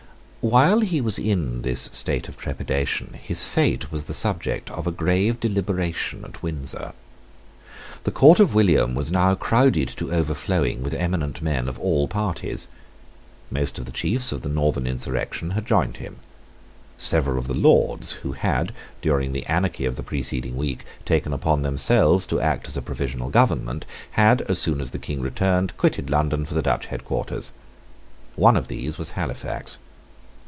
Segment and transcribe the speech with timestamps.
[0.43, 4.91] While he was in this state of trepidation, his fate was the subject of a
[4.91, 6.93] grave deliberation at Windsor.
[8.05, 12.67] The court of William was now crowded to overflowing with eminent men of all parties.
[13.51, 16.17] Most of the chiefs of the Northern insurrection had joined him.
[16.97, 21.61] Several of the Lords, who had, during the anarchy of the preceding week, taken upon
[21.61, 26.09] themselves to act as a provisional government, had, as soon as the King returned, quitted
[26.09, 27.51] London for the Dutch head quarters.
[28.35, 29.77] One of these was Halifax.